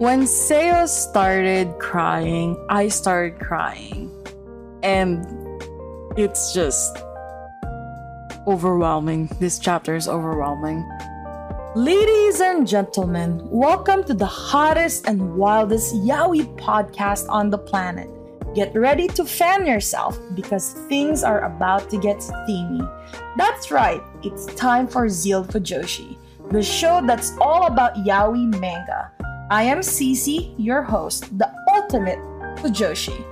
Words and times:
When 0.00 0.22
Seo 0.22 0.88
started 0.88 1.78
crying, 1.78 2.56
I 2.70 2.88
started 2.88 3.38
crying. 3.38 4.08
And 4.82 5.28
it's 6.16 6.54
just 6.54 6.96
overwhelming. 8.46 9.28
This 9.40 9.58
chapter 9.58 9.94
is 9.94 10.08
overwhelming. 10.08 10.88
Ladies 11.76 12.40
and 12.40 12.66
gentlemen, 12.66 13.46
welcome 13.50 14.02
to 14.04 14.14
the 14.14 14.24
hottest 14.24 15.06
and 15.06 15.36
wildest 15.36 15.94
yaoi 15.96 16.48
podcast 16.56 17.28
on 17.28 17.50
the 17.50 17.58
planet. 17.58 18.08
Get 18.54 18.74
ready 18.74 19.06
to 19.08 19.26
fan 19.26 19.66
yourself 19.66 20.18
because 20.34 20.72
things 20.88 21.22
are 21.22 21.44
about 21.44 21.90
to 21.90 21.98
get 21.98 22.22
steamy. 22.22 22.80
That's 23.36 23.70
right, 23.70 24.00
it's 24.22 24.46
time 24.54 24.88
for 24.88 25.10
Zealed 25.10 25.48
Fujoshi, 25.48 26.16
the 26.50 26.62
show 26.62 27.02
that's 27.04 27.36
all 27.38 27.66
about 27.66 27.96
yaoi 27.96 28.48
manga. 28.58 29.12
I 29.50 29.64
am 29.64 29.80
CeeCee, 29.80 30.54
your 30.58 30.80
host, 30.80 31.36
the 31.36 31.52
ultimate 31.74 32.20
Fujoshi, 32.62 33.24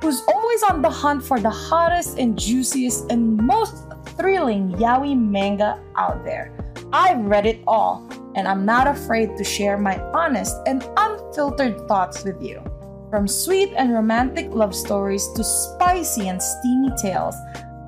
who's 0.00 0.22
always 0.26 0.62
on 0.62 0.80
the 0.80 0.88
hunt 0.88 1.22
for 1.22 1.38
the 1.38 1.50
hottest 1.50 2.18
and 2.18 2.38
juiciest 2.38 3.12
and 3.12 3.36
most 3.36 3.74
thrilling 4.16 4.72
yaoi 4.80 5.14
manga 5.14 5.78
out 5.96 6.24
there. 6.24 6.56
I've 6.94 7.20
read 7.26 7.44
it 7.44 7.60
all, 7.66 8.08
and 8.34 8.48
I'm 8.48 8.64
not 8.64 8.86
afraid 8.86 9.36
to 9.36 9.44
share 9.44 9.76
my 9.76 10.00
honest 10.16 10.56
and 10.66 10.82
unfiltered 10.96 11.86
thoughts 11.86 12.24
with 12.24 12.40
you. 12.40 12.64
From 13.10 13.28
sweet 13.28 13.74
and 13.76 13.92
romantic 13.92 14.54
love 14.54 14.74
stories 14.74 15.28
to 15.34 15.44
spicy 15.44 16.28
and 16.28 16.42
steamy 16.42 16.92
tales, 16.96 17.36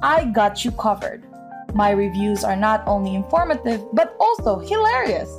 I 0.02 0.26
got 0.26 0.62
you 0.62 0.72
covered. 0.72 1.24
My 1.72 1.92
reviews 1.92 2.44
are 2.44 2.54
not 2.54 2.86
only 2.86 3.14
informative 3.14 3.80
but 3.94 4.14
also 4.20 4.58
hilarious 4.58 5.32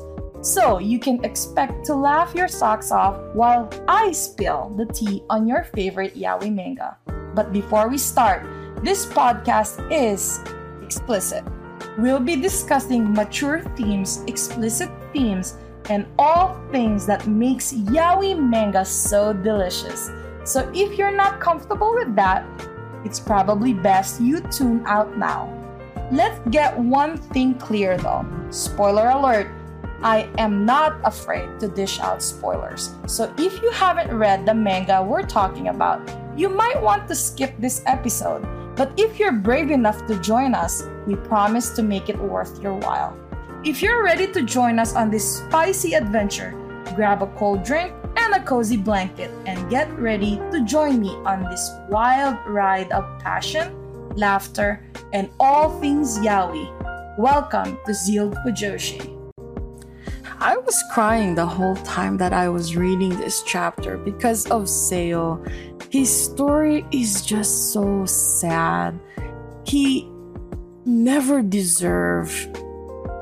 so 0.43 0.77
you 0.77 0.99
can 0.99 1.23
expect 1.23 1.85
to 1.85 1.95
laugh 1.95 2.35
your 2.35 2.49
socks 2.49 2.91
off 2.91 3.15
while 3.33 3.71
I 3.87 4.11
spill 4.11 4.75
the 4.75 4.85
tea 4.85 5.23
on 5.29 5.47
your 5.47 5.63
favorite 5.73 6.15
yaoi 6.15 6.53
manga. 6.53 6.97
But 7.33 7.53
before 7.53 7.87
we 7.87 7.97
start, 7.97 8.43
this 8.83 9.05
podcast 9.05 9.79
is 9.89 10.43
explicit. 10.83 11.45
We'll 11.97 12.19
be 12.19 12.35
discussing 12.35 13.13
mature 13.13 13.61
themes, 13.77 14.21
explicit 14.27 14.91
themes, 15.13 15.55
and 15.89 16.05
all 16.19 16.59
things 16.71 17.05
that 17.05 17.25
makes 17.25 17.71
yaoi 17.71 18.37
manga 18.37 18.83
so 18.83 19.31
delicious. 19.31 20.11
So 20.43 20.69
if 20.75 20.97
you're 20.97 21.15
not 21.15 21.39
comfortable 21.39 21.93
with 21.95 22.15
that, 22.17 22.43
it's 23.05 23.19
probably 23.19 23.73
best 23.73 24.19
you 24.19 24.41
tune 24.51 24.83
out 24.85 25.17
now. 25.17 25.47
Let's 26.11 26.39
get 26.49 26.77
one 26.77 27.15
thing 27.15 27.55
clear 27.55 27.97
though. 27.97 28.25
Spoiler 28.49 29.07
alert, 29.07 29.47
I 30.03 30.29
am 30.37 30.65
not 30.65 30.99
afraid 31.05 31.61
to 31.61 31.69
dish 31.69 32.01
out 32.01 32.21
spoilers. 32.21 32.93
So 33.07 33.33
if 33.37 33.61
you 33.61 33.71
haven't 33.71 34.13
read 34.13 34.45
the 34.45 34.53
manga 34.53 35.01
we're 35.01 35.23
talking 35.23 35.69
about, 35.69 36.03
you 36.35 36.49
might 36.49 36.81
want 36.81 37.07
to 37.07 37.15
skip 37.15 37.55
this 37.57 37.81
episode. 37.85 38.43
But 38.75 38.91
if 38.97 39.17
you're 39.17 39.31
brave 39.31 39.71
enough 39.71 40.05
to 40.07 40.19
join 40.19 40.55
us, 40.55 40.83
we 41.07 41.15
promise 41.15 41.69
to 41.77 41.83
make 41.83 42.09
it 42.09 42.19
worth 42.19 42.61
your 42.61 42.73
while. 42.73 43.17
If 43.63 43.81
you're 43.81 44.03
ready 44.03 44.27
to 44.27 44.41
join 44.41 44.77
us 44.77 44.93
on 44.93 45.09
this 45.09 45.37
spicy 45.37 45.93
adventure, 45.93 46.51
grab 46.95 47.21
a 47.21 47.27
cold 47.39 47.63
drink 47.63 47.93
and 48.17 48.33
a 48.33 48.43
cozy 48.43 48.75
blanket 48.75 49.31
and 49.45 49.69
get 49.69 49.87
ready 49.97 50.35
to 50.51 50.65
join 50.65 50.99
me 50.99 51.15
on 51.23 51.47
this 51.49 51.71
wild 51.87 52.35
ride 52.45 52.91
of 52.91 53.07
passion, 53.23 53.71
laughter, 54.17 54.83
and 55.13 55.29
all 55.39 55.79
things 55.79 56.19
yaoi. 56.19 56.67
Welcome 57.17 57.79
to 57.85 57.93
Zealed 57.93 58.35
Fujoshi. 58.43 59.12
I 60.43 60.57
was 60.57 60.83
crying 60.91 61.35
the 61.35 61.45
whole 61.45 61.77
time 61.77 62.17
that 62.17 62.33
I 62.33 62.49
was 62.49 62.75
reading 62.75 63.15
this 63.15 63.43
chapter 63.43 63.95
because 63.95 64.45
of 64.51 64.63
Seo. 64.63 65.39
His 65.89 66.11
story 66.11 66.85
is 66.91 67.21
just 67.21 67.71
so 67.71 68.05
sad. 68.05 68.99
He 69.63 70.05
never 70.83 71.41
deserved 71.41 72.57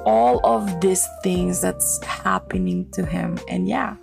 all 0.03 0.43
of 0.43 0.81
these 0.81 1.07
things 1.21 1.61
that's 1.61 2.03
happening 2.03 2.89
to 2.93 3.05
him. 3.05 3.37
And 3.47 3.67
yeah, 3.67 3.97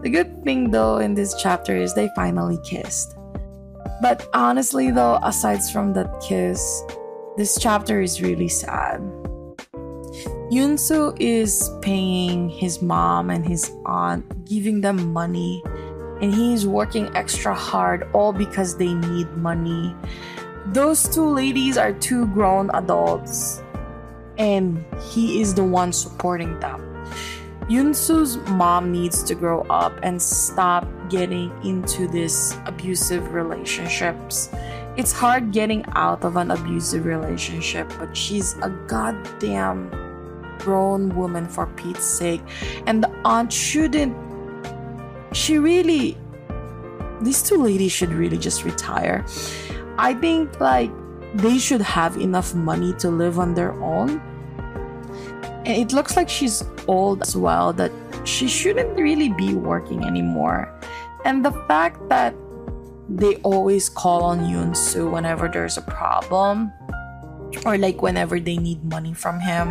the 0.00 0.08
good 0.08 0.42
thing 0.42 0.70
though 0.70 0.96
in 0.96 1.12
this 1.12 1.34
chapter 1.34 1.76
is 1.76 1.92
they 1.92 2.08
finally 2.16 2.58
kissed. 2.64 3.14
But 4.00 4.26
honestly 4.32 4.90
though, 4.90 5.18
aside 5.22 5.62
from 5.70 5.92
that 5.92 6.18
kiss, 6.26 6.82
this 7.36 7.58
chapter 7.60 8.00
is 8.00 8.22
really 8.22 8.48
sad. 8.48 9.02
Yunsu 10.54 11.16
is 11.18 11.68
paying 11.82 12.48
his 12.48 12.80
mom 12.80 13.28
and 13.28 13.44
his 13.44 13.72
aunt, 13.86 14.22
giving 14.44 14.82
them 14.82 15.12
money, 15.12 15.60
and 16.20 16.32
he's 16.32 16.64
working 16.64 17.10
extra 17.16 17.52
hard 17.52 18.08
all 18.12 18.32
because 18.32 18.76
they 18.76 18.94
need 18.94 19.28
money. 19.36 19.92
Those 20.66 21.12
two 21.12 21.26
ladies 21.26 21.76
are 21.76 21.92
two 21.92 22.28
grown 22.28 22.70
adults, 22.70 23.64
and 24.38 24.84
he 25.10 25.40
is 25.40 25.54
the 25.54 25.64
one 25.64 25.92
supporting 25.92 26.60
them. 26.60 26.80
Yunsu's 27.62 28.36
mom 28.50 28.92
needs 28.92 29.24
to 29.24 29.34
grow 29.34 29.62
up 29.62 29.98
and 30.04 30.22
stop 30.22 30.86
getting 31.10 31.50
into 31.64 32.06
these 32.06 32.56
abusive 32.66 33.34
relationships. 33.34 34.50
It's 34.96 35.10
hard 35.10 35.50
getting 35.50 35.84
out 35.96 36.22
of 36.22 36.36
an 36.36 36.52
abusive 36.52 37.06
relationship, 37.06 37.92
but 37.98 38.16
she's 38.16 38.56
a 38.58 38.70
goddamn 38.86 39.90
grown 40.64 41.14
woman 41.14 41.46
for 41.46 41.66
Pete's 41.76 42.04
sake. 42.04 42.40
And 42.86 43.02
the 43.04 43.10
aunt 43.24 43.52
shouldn't. 43.52 44.16
She 45.36 45.58
really. 45.58 46.16
These 47.20 47.42
two 47.42 47.56
ladies 47.62 47.92
should 47.92 48.12
really 48.12 48.38
just 48.38 48.64
retire. 48.64 49.24
I 49.98 50.14
think, 50.14 50.60
like, 50.60 50.90
they 51.34 51.58
should 51.58 51.82
have 51.82 52.16
enough 52.16 52.54
money 52.54 52.92
to 52.94 53.10
live 53.10 53.38
on 53.38 53.54
their 53.54 53.72
own. 53.82 54.20
And 55.64 55.68
it 55.68 55.92
looks 55.92 56.16
like 56.16 56.28
she's 56.28 56.62
old 56.86 57.22
as 57.22 57.36
well, 57.36 57.72
that 57.74 57.92
she 58.24 58.48
shouldn't 58.48 58.98
really 58.98 59.30
be 59.30 59.54
working 59.54 60.04
anymore. 60.04 60.68
And 61.24 61.44
the 61.44 61.52
fact 61.66 62.08
that 62.08 62.34
they 63.08 63.36
always 63.36 63.88
call 63.88 64.24
on 64.24 64.40
Yoon 64.40 64.76
Soo 64.76 65.08
whenever 65.08 65.48
there's 65.48 65.76
a 65.76 65.82
problem 65.82 66.72
or 67.66 67.78
like 67.78 68.02
whenever 68.02 68.40
they 68.40 68.56
need 68.56 68.84
money 68.84 69.12
from 69.12 69.40
him 69.40 69.68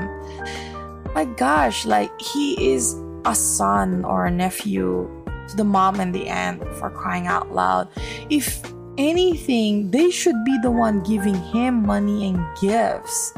my 1.14 1.26
gosh, 1.26 1.86
like 1.86 2.12
he 2.20 2.74
is 2.74 2.96
a 3.26 3.36
son 3.36 4.04
or 4.04 4.26
a 4.26 4.32
nephew 4.32 5.10
to 5.48 5.56
the 5.56 5.64
mom 5.64 6.00
and 6.00 6.14
the 6.14 6.28
aunt 6.28 6.62
for 6.76 6.90
crying 6.90 7.28
out 7.28 7.54
loud. 7.54 7.88
If 8.30 8.62
anything, 8.98 9.92
they 9.92 10.10
should 10.10 10.36
be 10.46 10.58
the 10.62 10.72
one 10.72 11.04
giving 11.04 11.36
him 11.36 11.86
money 11.86 12.30
and 12.30 12.42
gifts. 12.60 13.34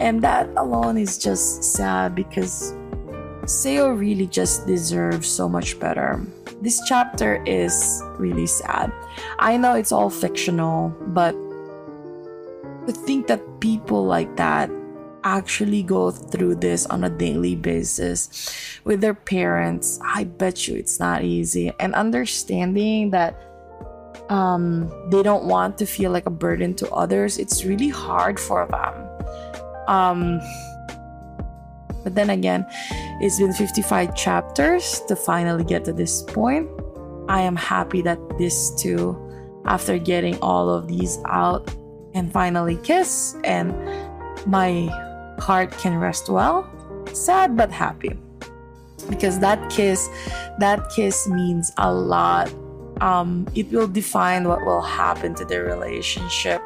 And 0.00 0.22
that 0.22 0.48
alone 0.56 0.98
is 0.98 1.18
just 1.18 1.62
sad 1.62 2.14
because 2.14 2.74
Seo 3.44 3.98
really 3.98 4.26
just 4.26 4.66
deserves 4.66 5.28
so 5.28 5.48
much 5.48 5.78
better. 5.78 6.20
This 6.60 6.80
chapter 6.86 7.42
is 7.44 8.02
really 8.18 8.46
sad. 8.46 8.92
I 9.38 9.56
know 9.56 9.74
it's 9.74 9.92
all 9.92 10.10
fictional, 10.10 10.94
but 11.08 11.32
to 12.86 12.92
think 12.92 13.26
that 13.28 13.60
people 13.60 14.04
like 14.04 14.36
that 14.36 14.70
actually 15.24 15.82
go 15.82 16.10
through 16.10 16.56
this 16.56 16.86
on 16.86 17.04
a 17.04 17.10
daily 17.10 17.54
basis 17.54 18.54
with 18.84 19.00
their 19.00 19.14
parents, 19.14 19.98
I 20.02 20.24
bet 20.24 20.68
you 20.68 20.76
it's 20.76 20.98
not 20.98 21.24
easy. 21.24 21.72
And 21.80 21.94
understanding 21.94 23.10
that 23.10 23.40
um, 24.28 24.90
they 25.10 25.22
don't 25.22 25.44
want 25.44 25.78
to 25.78 25.86
feel 25.86 26.10
like 26.10 26.26
a 26.26 26.30
burden 26.30 26.74
to 26.76 26.90
others, 26.90 27.38
it's 27.38 27.64
really 27.64 27.88
hard 27.88 28.38
for 28.38 28.66
them. 28.66 29.08
Um, 29.88 30.40
but 32.02 32.14
then 32.14 32.30
again, 32.30 32.66
it's 33.20 33.38
been 33.38 33.52
55 33.52 34.16
chapters 34.16 35.00
to 35.08 35.16
finally 35.16 35.64
get 35.64 35.84
to 35.84 35.92
this 35.92 36.22
point. 36.22 36.68
I 37.28 37.42
am 37.42 37.56
happy 37.56 38.02
that 38.02 38.18
this 38.38 38.74
too, 38.74 39.16
after 39.64 39.98
getting 39.98 40.38
all 40.40 40.68
of 40.68 40.88
these 40.88 41.18
out, 41.26 41.70
and 42.14 42.32
finally 42.32 42.76
kiss 42.82 43.36
and 43.44 43.72
my 44.46 44.88
heart 45.42 45.70
can 45.72 45.98
rest 45.98 46.28
well, 46.28 46.70
sad 47.12 47.56
but 47.56 47.70
happy. 47.70 48.16
Because 49.10 49.40
that 49.40 49.58
kiss, 49.70 50.08
that 50.58 50.88
kiss 50.94 51.26
means 51.28 51.72
a 51.78 51.92
lot. 51.92 52.52
Um, 53.00 53.48
it 53.54 53.70
will 53.72 53.88
define 53.88 54.46
what 54.46 54.64
will 54.64 54.82
happen 54.82 55.34
to 55.34 55.44
their 55.44 55.64
relationship. 55.64 56.62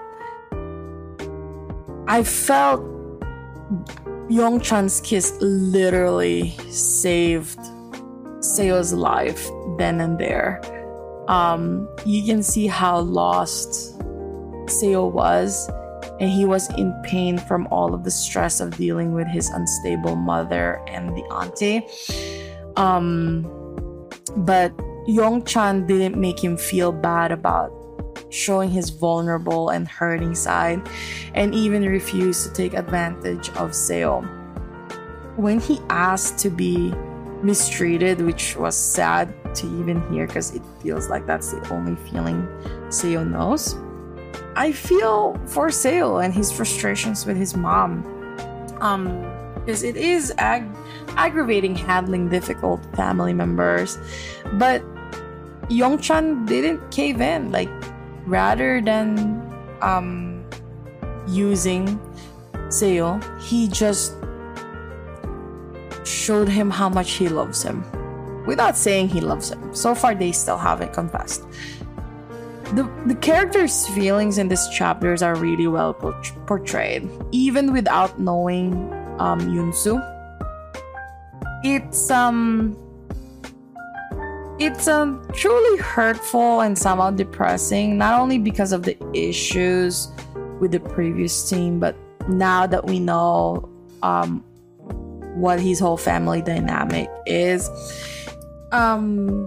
I 2.09 2.23
felt 2.23 2.83
Youngchan's 4.29 5.01
kiss 5.01 5.33
literally 5.41 6.51
saved 6.71 7.59
Seo's 8.41 8.93
life 8.93 9.49
then 9.79 10.01
and 10.01 10.19
there. 10.19 10.61
Um, 11.29 11.89
you 12.05 12.23
can 12.25 12.43
see 12.43 12.67
how 12.67 13.01
lost 13.01 13.99
Seo 14.67 15.11
was 15.11 15.69
and 16.21 16.31
he 16.31 16.45
was 16.45 16.71
in 16.75 16.93
pain 17.03 17.39
from 17.39 17.67
all 17.71 17.95
of 17.95 18.05
the 18.05 18.11
stress 18.11 18.61
of 18.61 18.77
dealing 18.77 19.13
with 19.13 19.27
his 19.29 19.51
unstable 19.51 20.17
mother 20.17 20.81
and 20.89 21.17
the 21.17 21.23
auntie. 21.33 21.87
Um, 22.77 23.45
But 24.37 24.77
Youngchan 25.09 25.87
didn't 25.87 26.21
make 26.21 26.43
him 26.43 26.57
feel 26.57 26.93
bad 26.93 27.33
about 27.33 27.73
showing 28.29 28.69
his 28.71 28.91
vulnerable 28.91 29.71
and 29.71 29.89
hurting 29.89 30.35
side 30.35 30.83
and 31.35 31.55
even 31.55 31.85
refused 31.87 32.45
to 32.47 32.53
take 32.53 32.75
advantage 32.75 33.49
of 33.51 33.71
Seo. 33.71 34.27
When 35.37 35.61
he 35.61 35.81
asked 35.89 36.39
to 36.41 36.51
be 36.51 36.93
mistreated, 37.43 38.21
which 38.21 38.57
was 38.57 38.75
sad 38.75 39.33
to 39.55 39.67
even 39.81 40.03
hear 40.13 40.27
because 40.27 40.55
it 40.55 40.63
feels 40.83 41.09
like 41.09 41.27
that's 41.27 41.53
the 41.53 41.61
only 41.73 41.97
feeling 42.11 42.47
Seo 42.89 43.25
knows. 43.25 43.77
I 44.55 44.73
feel 44.73 45.35
for 45.47 45.69
Seo 45.69 46.25
and 46.25 46.33
his 46.33 46.51
frustrations 46.51 47.27
with 47.27 47.37
his 47.37 47.57
mom. 47.57 48.05
Um, 48.81 49.23
because 49.67 49.83
it 49.83 49.97
is 49.97 50.33
ag- 50.39 50.71
aggravating 51.17 51.75
handling 51.75 52.29
difficult 52.29 52.81
family 52.95 53.33
members. 53.33 53.99
But 54.55 54.83
Youngchan 55.69 56.47
didn't 56.47 56.89
cave 56.93 57.21
in. 57.21 57.51
Like, 57.51 57.69
rather 58.27 58.81
than 58.81 59.43
um, 59.83 60.45
using 61.27 61.99
Seo, 62.69 63.21
he 63.43 63.67
just 63.67 64.15
showed 66.05 66.49
him 66.49 66.71
how 66.71 66.89
much 66.89 67.13
he 67.13 67.29
loves 67.29 67.63
him 67.63 67.85
without 68.47 68.77
saying 68.77 69.09
he 69.09 69.21
loves 69.21 69.51
him. 69.51 69.75
So 69.75 69.95
far, 69.95 70.15
they 70.15 70.31
still 70.31 70.59
haven't 70.59 70.93
confessed. 70.93 71.45
The, 72.75 72.91
the 73.07 73.15
characters' 73.15 73.87
feelings 73.89 74.39
in 74.39 74.49
these 74.49 74.67
chapters 74.69 75.23
are 75.23 75.37
really 75.37 75.69
well 75.69 75.95
portrayed, 75.95 77.09
even 77.31 77.73
without 77.73 78.19
knowing 78.19 78.75
um, 79.19 79.41
Yunsu. 79.41 80.03
It's 81.63 82.11
um 82.11 82.77
it's 84.59 84.89
um, 84.89 85.27
truly 85.35 85.79
hurtful 85.79 86.61
and 86.61 86.79
somehow 86.79 87.11
depressing, 87.11 87.99
not 87.99 88.19
only 88.19 88.39
because 88.39 88.73
of 88.73 88.85
the 88.85 88.97
issues 89.13 90.09
with 90.61 90.73
the 90.73 90.81
previous 90.81 91.49
team, 91.49 91.79
but 91.79 91.95
now 92.29 92.67
that 92.67 92.87
we 92.87 92.99
know 92.99 93.69
um, 94.03 94.41
what 95.35 95.61
his 95.61 95.79
whole 95.79 95.99
family 95.99 96.41
dynamic 96.41 97.11
is. 97.27 97.69
Um, 98.73 99.47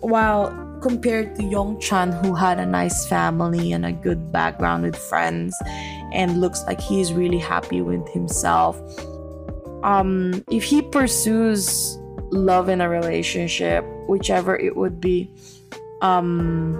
while 0.00 0.67
compared 0.80 1.36
to 1.36 1.42
Youngchan, 1.42 2.24
who 2.24 2.34
had 2.34 2.58
a 2.58 2.66
nice 2.66 3.06
family 3.06 3.72
and 3.72 3.86
a 3.86 3.92
good 3.92 4.32
background 4.32 4.84
with 4.84 4.96
friends, 4.96 5.54
and 6.12 6.40
looks 6.40 6.62
like 6.66 6.80
he's 6.80 7.12
really 7.12 7.38
happy 7.38 7.80
with 7.80 8.08
himself. 8.08 8.80
Um, 9.82 10.44
if 10.50 10.64
he 10.64 10.82
pursues 10.82 11.98
love 12.30 12.68
in 12.68 12.80
a 12.80 12.88
relationship, 12.88 13.84
whichever 14.08 14.56
it 14.56 14.76
would 14.76 15.00
be, 15.00 15.30
um, 16.02 16.74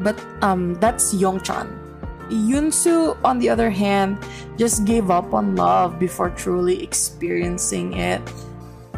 but 0.00 0.18
um, 0.42 0.74
that's 0.74 1.14
Youngchan. 1.14 1.80
Yunsu, 2.30 3.16
on 3.24 3.38
the 3.38 3.48
other 3.48 3.70
hand, 3.70 4.18
just 4.56 4.84
gave 4.84 5.10
up 5.10 5.34
on 5.34 5.56
love 5.56 5.98
before 5.98 6.30
truly 6.30 6.82
experiencing 6.82 7.94
it. 7.94 8.20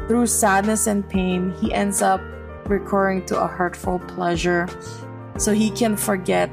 Through 0.06 0.26
sadness 0.28 0.86
and 0.86 1.08
pain, 1.08 1.52
he 1.60 1.74
ends 1.74 2.02
up 2.02 2.20
recurring 2.68 3.24
to 3.26 3.40
a 3.40 3.46
hurtful 3.46 3.98
pleasure 4.00 4.68
so 5.36 5.52
he 5.52 5.70
can 5.70 5.96
forget 5.96 6.50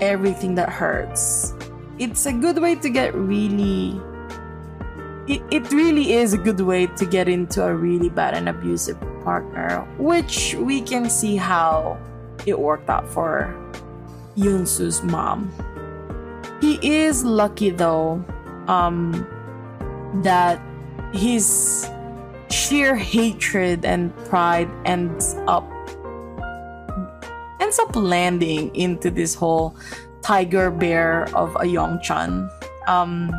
everything 0.00 0.54
that 0.56 0.68
hurts. 0.68 1.54
It's 1.98 2.26
a 2.26 2.32
good 2.32 2.58
way 2.58 2.74
to 2.76 2.90
get 2.90 3.14
really. 3.14 4.00
It, 5.26 5.42
it 5.50 5.72
really 5.72 6.12
is 6.12 6.34
a 6.34 6.38
good 6.38 6.60
way 6.60 6.86
to 6.86 7.06
get 7.06 7.28
into 7.28 7.64
a 7.64 7.74
really 7.74 8.10
bad 8.10 8.34
and 8.34 8.48
abusive 8.48 9.00
partner, 9.24 9.80
which 9.96 10.54
we 10.54 10.82
can 10.82 11.08
see 11.08 11.36
how 11.36 11.98
it 12.44 12.58
worked 12.58 12.90
out 12.90 13.08
for 13.08 13.54
Yunsu's 14.36 15.02
mom. 15.02 15.50
He 16.60 16.78
is 16.82 17.24
lucky 17.24 17.70
though 17.70 18.24
um, 18.68 19.12
that 20.22 20.60
his 21.14 21.88
sheer 22.54 22.94
hatred 22.94 23.84
and 23.84 24.14
pride 24.26 24.70
ends 24.84 25.34
up 25.48 25.66
ends 27.60 27.80
up 27.80 27.96
landing 27.96 28.74
into 28.76 29.10
this 29.10 29.34
whole 29.34 29.76
tiger 30.22 30.70
bear 30.70 31.24
of 31.34 31.50
a 31.56 31.66
Youngchan. 31.66 32.48
Um, 32.86 33.34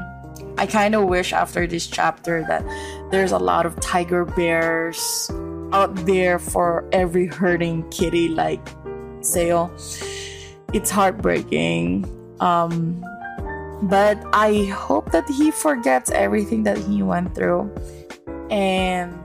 I 0.58 0.68
kind 0.68 0.96
of 0.96 1.06
wish 1.06 1.32
after 1.32 1.66
this 1.66 1.88
chapter 1.88 2.44
that 2.50 2.64
there's 3.10 3.32
a 3.32 3.40
lot 3.40 3.66
of 3.66 3.80
tiger 3.80 4.26
bears 4.26 5.32
out 5.72 5.96
there 6.06 6.38
for 6.38 6.84
every 6.92 7.28
hurting 7.28 7.90
kitty 7.90 8.28
like 8.28 8.64
Seo. 9.22 9.72
It's 10.74 10.90
heartbreaking. 10.90 12.04
Um, 12.42 13.02
but 13.84 14.18
I 14.34 14.66
hope 14.66 15.12
that 15.12 15.28
he 15.30 15.52
forgets 15.52 16.12
everything 16.12 16.64
that 16.64 16.78
he 16.78 17.02
went 17.02 17.34
through 17.34 17.72
and 18.50 19.18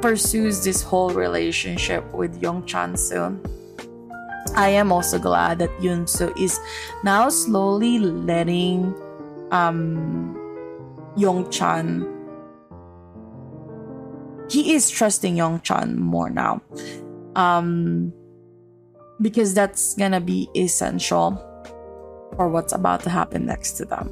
pursues 0.00 0.64
this 0.64 0.82
whole 0.82 1.10
relationship 1.10 2.04
with 2.12 2.40
Youngchan 2.40 2.98
soon. 2.98 3.40
I 4.54 4.68
am 4.68 4.92
also 4.92 5.18
glad 5.18 5.58
that 5.58 5.70
Yunsu 5.78 6.36
is 6.38 6.58
now 7.02 7.28
slowly 7.28 7.98
letting 7.98 8.94
um, 9.50 10.36
Youngchan 11.16 12.14
he 14.50 14.74
is 14.74 14.90
trusting 14.90 15.36
Youngchan 15.36 15.96
more 15.96 16.30
now. 16.30 16.62
Um, 17.36 18.12
because 19.20 19.54
that's 19.54 19.94
gonna 19.94 20.20
be 20.20 20.48
essential 20.56 21.36
for 22.36 22.48
what's 22.48 22.72
about 22.72 23.02
to 23.02 23.10
happen 23.10 23.46
next 23.46 23.72
to 23.72 23.84
them. 23.84 24.10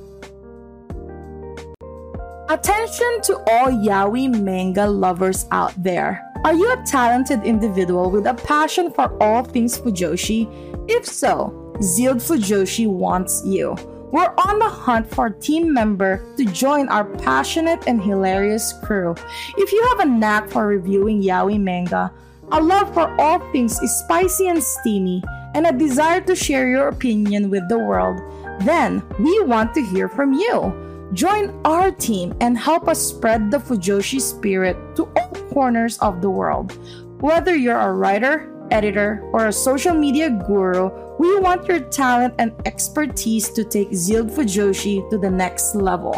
Attention 2.52 3.22
to 3.22 3.38
all 3.49 3.72
yaoi 3.72 4.28
manga 4.28 4.87
lovers 4.87 5.46
out 5.52 5.72
there. 5.82 6.20
Are 6.44 6.52
you 6.52 6.70
a 6.70 6.82
talented 6.84 7.43
individual 7.44 8.10
with 8.10 8.26
a 8.26 8.34
passion 8.34 8.90
for 8.93 9.08
all 9.22 9.43
things 9.43 9.78
Fujoshi? 9.78 10.46
If 10.87 11.06
so, 11.06 11.49
Zealed 11.81 12.19
Fujoshi 12.19 12.87
wants 12.87 13.43
you. 13.46 13.75
We're 14.12 14.34
on 14.37 14.58
the 14.58 14.69
hunt 14.69 15.08
for 15.08 15.28
a 15.28 15.40
team 15.40 15.72
member 15.72 16.20
to 16.37 16.44
join 16.44 16.90
our 16.90 17.06
passionate 17.25 17.88
and 17.88 18.02
hilarious 18.02 18.75
crew. 18.84 19.14
If 19.56 19.72
you 19.72 19.82
have 19.88 20.00
a 20.00 20.10
knack 20.10 20.50
for 20.50 20.66
reviewing 20.66 21.22
yaoi 21.22 21.58
manga, 21.58 22.12
a 22.50 22.60
love 22.60 22.93
for 22.93 23.19
all 23.19 23.38
things 23.52 23.80
spicy 23.80 24.49
and 24.49 24.62
steamy, 24.62 25.25
and 25.54 25.66
a 25.66 25.73
desire 25.73 26.21
to 26.21 26.37
share 26.37 26.68
your 26.68 26.88
opinion 26.88 27.49
with 27.49 27.66
the 27.71 27.78
world, 27.78 28.21
then 28.61 29.02
we 29.18 29.42
want 29.44 29.73
to 29.73 29.82
hear 29.87 30.06
from 30.06 30.35
you. 30.35 30.91
Join 31.12 31.52
our 31.66 31.90
team 31.90 32.35
and 32.40 32.57
help 32.57 32.88
us 32.88 32.99
spread 32.99 33.50
the 33.50 33.59
Fujoshi 33.59 34.19
spirit 34.19 34.76
to 34.97 35.04
all 35.16 35.31
corners 35.52 35.99
of 35.99 36.23
the 36.23 36.31
world. 36.31 36.73
Whether 37.21 37.54
you're 37.54 37.78
a 37.78 37.92
writer, 37.92 38.49
editor, 38.71 39.21
or 39.35 39.49
a 39.49 39.52
social 39.52 39.92
media 39.92 40.31
guru, 40.31 40.88
we 41.19 41.38
want 41.38 41.69
your 41.69 41.81
talent 41.81 42.35
and 42.38 42.54
expertise 42.64 43.50
to 43.50 43.62
take 43.62 43.92
Zealed 43.92 44.31
Fujoshi 44.31 45.09
to 45.11 45.19
the 45.19 45.31
next 45.31 45.75
level. 45.75 46.16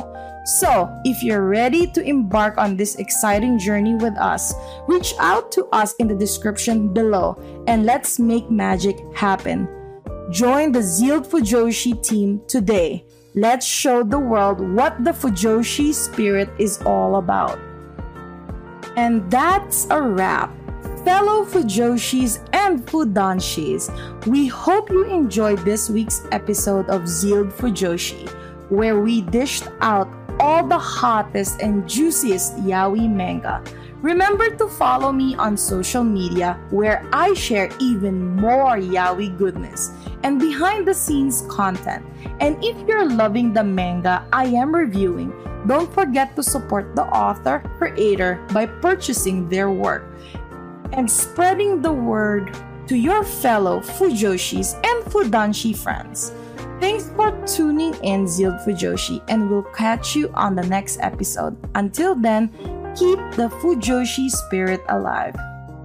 So, 0.59 0.89
if 1.05 1.25
you're 1.25 1.49
ready 1.49 1.91
to 1.91 2.05
embark 2.05 2.57
on 2.57 2.77
this 2.77 2.95
exciting 2.97 3.59
journey 3.59 3.97
with 3.97 4.17
us, 4.17 4.55
reach 4.87 5.15
out 5.19 5.51
to 5.53 5.67
us 5.73 5.95
in 5.97 6.07
the 6.07 6.15
description 6.15 6.93
below 6.93 7.37
and 7.67 7.85
let's 7.85 8.21
make 8.21 8.49
magic 8.49 8.97
happen. 9.13 9.67
Join 10.31 10.71
the 10.71 10.83
Zealed 10.83 11.27
Fujoshi 11.27 12.01
team 12.01 12.43
today. 12.47 13.05
Let's 13.37 13.67
show 13.67 14.05
the 14.05 14.19
world 14.19 14.61
what 14.61 15.03
the 15.03 15.11
Fujoshi 15.11 15.93
spirit 15.93 16.49
is 16.57 16.79
all 16.87 17.17
about. 17.17 17.59
And 18.95 19.29
that's 19.29 19.91
a 19.91 20.01
wrap 20.01 20.55
fellow 21.03 21.45
Fujoshis 21.45 22.39
and 22.55 22.87
Fudanshis. 22.87 23.91
We 24.29 24.47
hope 24.47 24.89
you 24.89 25.03
enjoyed 25.11 25.59
this 25.65 25.91
week's 25.91 26.23
episode 26.31 26.89
of 26.89 27.09
Zealed 27.09 27.51
Fujoshi, 27.51 28.31
where 28.71 29.01
we 29.01 29.23
dished 29.23 29.67
out 29.81 30.07
all 30.39 30.65
the 30.65 30.79
hottest 30.79 31.61
and 31.61 31.89
juiciest 31.89 32.55
yaoi 32.63 33.11
manga. 33.11 33.65
Remember 34.01 34.55
to 34.55 34.69
follow 34.69 35.11
me 35.11 35.35
on 35.35 35.57
social 35.57 36.05
media 36.05 36.57
where 36.71 37.05
I 37.13 37.35
share 37.35 37.69
even 37.81 38.37
more 38.37 38.79
yaoi 38.79 39.37
goodness 39.37 39.91
and 40.25 40.41
behind 40.41 40.89
the 40.89 40.95
scenes 40.95 41.45
content. 41.49 42.05
And 42.41 42.57
if 42.65 42.77
you're 42.89 43.09
loving 43.09 43.53
the 43.53 43.63
manga 43.63 44.27
I 44.33 44.47
am 44.47 44.75
reviewing, 44.75 45.33
don't 45.69 45.93
forget 45.93 46.35
to 46.37 46.43
support 46.43 46.97
the 46.97 47.05
author 47.05 47.61
creator 47.79 48.45
by 48.53 48.67
purchasing 48.67 49.49
their 49.49 49.71
work 49.71 50.05
and 50.93 51.11
spreading 51.11 51.81
the 51.81 51.93
word 51.93 52.57
to 52.89 52.97
your 52.97 53.23
fellow 53.25 53.81
Fujoshis 53.81 54.75
and 54.75 55.05
Fudanshi 55.13 55.77
friends. 55.77 56.33
Thanks 56.81 57.09
for 57.17 57.31
tuning 57.47 57.95
in, 58.03 58.27
Zealed 58.27 58.61
Fujoshi, 58.67 59.23
and 59.29 59.49
we'll 59.49 59.63
catch 59.63 60.17
you 60.17 60.29
on 60.35 60.55
the 60.55 60.67
next 60.67 60.99
episode. 61.01 61.57
Until 61.75 62.15
then, 62.15 62.49
keep 62.97 63.19
the 63.37 63.49
Fujoshi 63.63 64.29
spirit 64.29 64.83
alive. 64.89 65.37